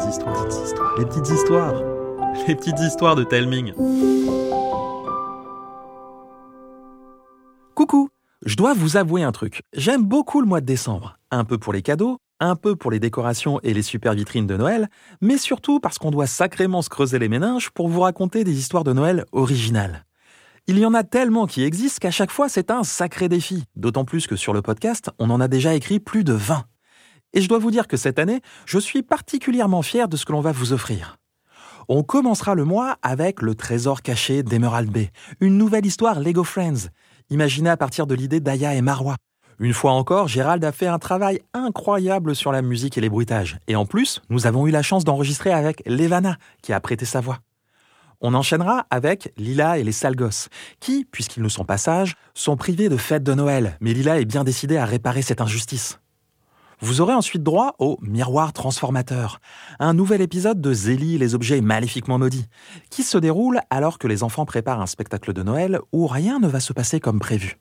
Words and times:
petites 0.00 0.14
histoires, 0.14 0.46
les 0.98 1.04
petites 1.04 1.28
histoires, 1.28 1.74
les 2.48 2.54
petites 2.54 2.80
histoires 2.80 3.16
de 3.16 3.24
Telming. 3.24 3.74
Coucou, 7.74 8.08
je 8.44 8.56
dois 8.56 8.72
vous 8.72 8.96
avouer 8.96 9.22
un 9.22 9.32
truc. 9.32 9.62
J'aime 9.74 10.04
beaucoup 10.04 10.40
le 10.40 10.46
mois 10.46 10.60
de 10.60 10.66
décembre. 10.66 11.18
Un 11.30 11.44
peu 11.44 11.58
pour 11.58 11.72
les 11.72 11.82
cadeaux, 11.82 12.18
un 12.40 12.56
peu 12.56 12.76
pour 12.76 12.90
les 12.90 12.98
décorations 12.98 13.60
et 13.62 13.74
les 13.74 13.82
super 13.82 14.14
vitrines 14.14 14.46
de 14.46 14.56
Noël, 14.56 14.88
mais 15.20 15.36
surtout 15.36 15.80
parce 15.80 15.98
qu'on 15.98 16.10
doit 16.10 16.26
sacrément 16.26 16.82
se 16.82 16.88
creuser 16.88 17.18
les 17.18 17.28
méninges 17.28 17.70
pour 17.70 17.88
vous 17.88 18.00
raconter 18.00 18.44
des 18.44 18.58
histoires 18.58 18.84
de 18.84 18.92
Noël 18.92 19.26
originales. 19.32 20.06
Il 20.66 20.78
y 20.78 20.86
en 20.86 20.94
a 20.94 21.04
tellement 21.04 21.46
qui 21.46 21.62
existent 21.62 21.98
qu'à 22.00 22.10
chaque 22.10 22.30
fois 22.30 22.48
c'est 22.48 22.70
un 22.70 22.84
sacré 22.84 23.28
défi, 23.28 23.64
d'autant 23.76 24.04
plus 24.04 24.26
que 24.26 24.36
sur 24.36 24.52
le 24.52 24.62
podcast, 24.62 25.10
on 25.18 25.30
en 25.30 25.40
a 25.40 25.48
déjà 25.48 25.74
écrit 25.74 26.00
plus 26.00 26.24
de 26.24 26.32
20. 26.32 26.64
Et 27.32 27.40
je 27.40 27.48
dois 27.48 27.58
vous 27.58 27.70
dire 27.70 27.86
que 27.86 27.96
cette 27.96 28.18
année, 28.18 28.40
je 28.66 28.78
suis 28.78 29.02
particulièrement 29.02 29.82
fier 29.82 30.08
de 30.08 30.16
ce 30.16 30.24
que 30.24 30.32
l'on 30.32 30.40
va 30.40 30.52
vous 30.52 30.72
offrir. 30.72 31.16
On 31.88 32.02
commencera 32.02 32.54
le 32.54 32.64
mois 32.64 32.96
avec 33.02 33.42
Le 33.42 33.54
Trésor 33.54 34.02
caché 34.02 34.42
d'Emerald 34.42 34.90
Bay, 34.90 35.10
une 35.40 35.56
nouvelle 35.56 35.86
histoire 35.86 36.20
Lego 36.20 36.44
Friends, 36.44 36.88
imaginée 37.30 37.70
à 37.70 37.76
partir 37.76 38.06
de 38.06 38.14
l'idée 38.14 38.40
d'Aya 38.40 38.74
et 38.74 38.82
Marois. 38.82 39.16
Une 39.58 39.74
fois 39.74 39.92
encore, 39.92 40.26
Gérald 40.26 40.64
a 40.64 40.72
fait 40.72 40.86
un 40.86 40.98
travail 40.98 41.40
incroyable 41.52 42.34
sur 42.34 42.50
la 42.50 42.62
musique 42.62 42.96
et 42.96 43.00
les 43.00 43.10
bruitages. 43.10 43.58
Et 43.68 43.76
en 43.76 43.86
plus, 43.86 44.22
nous 44.30 44.46
avons 44.46 44.66
eu 44.66 44.70
la 44.70 44.82
chance 44.82 45.04
d'enregistrer 45.04 45.52
avec 45.52 45.82
Levana, 45.86 46.36
qui 46.62 46.72
a 46.72 46.80
prêté 46.80 47.04
sa 47.04 47.20
voix. 47.20 47.40
On 48.22 48.34
enchaînera 48.34 48.86
avec 48.90 49.32
Lila 49.36 49.78
et 49.78 49.84
les 49.84 49.92
sales 49.92 50.16
qui, 50.78 51.04
puisqu'ils 51.04 51.42
ne 51.42 51.48
sont 51.48 51.64
pas 51.64 51.78
sages, 51.78 52.16
sont 52.34 52.56
privés 52.56 52.88
de 52.88 52.96
fête 52.96 53.22
de 53.22 53.34
Noël. 53.34 53.76
Mais 53.80 53.92
Lila 53.92 54.20
est 54.20 54.26
bien 54.26 54.44
décidée 54.44 54.76
à 54.76 54.84
réparer 54.84 55.22
cette 55.22 55.40
injustice. 55.40 55.98
Vous 56.82 57.02
aurez 57.02 57.12
ensuite 57.12 57.42
droit 57.42 57.74
au 57.78 57.98
Miroir 58.00 58.54
transformateur, 58.54 59.40
un 59.78 59.92
nouvel 59.92 60.22
épisode 60.22 60.62
de 60.62 60.72
Zélie 60.72 61.18
les 61.18 61.34
objets 61.34 61.60
maléfiquement 61.60 62.18
maudits, 62.18 62.46
qui 62.88 63.02
se 63.02 63.18
déroule 63.18 63.60
alors 63.68 63.98
que 63.98 64.08
les 64.08 64.22
enfants 64.22 64.46
préparent 64.46 64.80
un 64.80 64.86
spectacle 64.86 65.34
de 65.34 65.42
Noël 65.42 65.80
où 65.92 66.06
rien 66.06 66.38
ne 66.40 66.48
va 66.48 66.58
se 66.58 66.72
passer 66.72 66.98
comme 66.98 67.20
prévu. 67.20 67.59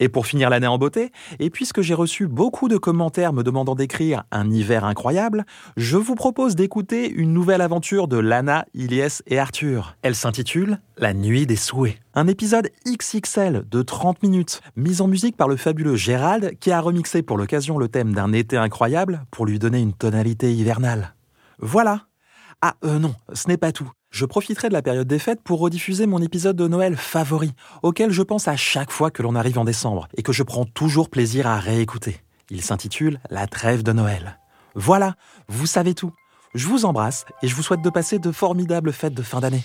Et 0.00 0.08
pour 0.08 0.26
finir 0.26 0.50
l'année 0.50 0.66
en 0.66 0.78
beauté, 0.78 1.12
et 1.38 1.50
puisque 1.50 1.82
j'ai 1.82 1.94
reçu 1.94 2.26
beaucoup 2.26 2.68
de 2.68 2.78
commentaires 2.78 3.32
me 3.32 3.42
demandant 3.42 3.74
d'écrire 3.74 4.24
un 4.32 4.50
hiver 4.50 4.84
incroyable, 4.84 5.44
je 5.76 5.98
vous 5.98 6.14
propose 6.14 6.56
d'écouter 6.56 7.08
une 7.08 7.32
nouvelle 7.32 7.60
aventure 7.60 8.08
de 8.08 8.16
Lana, 8.16 8.64
Ilyes 8.74 9.22
et 9.26 9.38
Arthur. 9.38 9.96
Elle 10.02 10.14
s'intitule 10.14 10.80
La 10.96 11.12
nuit 11.12 11.46
des 11.46 11.56
souhaits. 11.56 11.98
Un 12.14 12.26
épisode 12.26 12.70
XXL 12.88 13.64
de 13.70 13.82
30 13.82 14.22
minutes, 14.22 14.62
mis 14.74 15.02
en 15.02 15.06
musique 15.06 15.36
par 15.36 15.48
le 15.48 15.56
fabuleux 15.56 15.96
Gérald 15.96 16.58
qui 16.58 16.72
a 16.72 16.80
remixé 16.80 17.22
pour 17.22 17.36
l'occasion 17.36 17.78
le 17.78 17.88
thème 17.88 18.14
d'un 18.14 18.32
été 18.32 18.56
incroyable 18.56 19.24
pour 19.30 19.46
lui 19.46 19.58
donner 19.58 19.80
une 19.80 19.92
tonalité 19.92 20.52
hivernale. 20.52 21.14
Voilà. 21.58 22.06
Ah 22.62 22.74
euh 22.84 22.98
non, 22.98 23.14
ce 23.32 23.48
n'est 23.48 23.56
pas 23.56 23.72
tout. 23.72 23.90
Je 24.10 24.24
profiterai 24.24 24.68
de 24.68 24.74
la 24.74 24.82
période 24.82 25.06
des 25.06 25.20
fêtes 25.20 25.40
pour 25.40 25.60
rediffuser 25.60 26.06
mon 26.06 26.20
épisode 26.20 26.56
de 26.56 26.66
Noël 26.66 26.96
favori, 26.96 27.52
auquel 27.82 28.10
je 28.10 28.22
pense 28.22 28.48
à 28.48 28.56
chaque 28.56 28.90
fois 28.90 29.12
que 29.12 29.22
l'on 29.22 29.36
arrive 29.36 29.58
en 29.58 29.64
décembre 29.64 30.08
et 30.16 30.22
que 30.22 30.32
je 30.32 30.42
prends 30.42 30.64
toujours 30.64 31.08
plaisir 31.08 31.46
à 31.46 31.58
réécouter. 31.58 32.20
Il 32.50 32.60
s'intitule 32.60 33.20
La 33.30 33.46
trêve 33.46 33.84
de 33.84 33.92
Noël. 33.92 34.40
Voilà, 34.74 35.14
vous 35.48 35.66
savez 35.66 35.94
tout. 35.94 36.12
Je 36.54 36.66
vous 36.66 36.84
embrasse 36.84 37.24
et 37.42 37.48
je 37.48 37.54
vous 37.54 37.62
souhaite 37.62 37.82
de 37.82 37.90
passer 37.90 38.18
de 38.18 38.32
formidables 38.32 38.92
fêtes 38.92 39.14
de 39.14 39.22
fin 39.22 39.38
d'année. 39.38 39.62